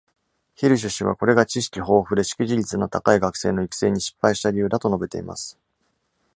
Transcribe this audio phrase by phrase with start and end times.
[0.55, 5.59] ヒルシュ氏は、これが知識豊富で識字率の高い学生の育成に失敗した理由だと述べています。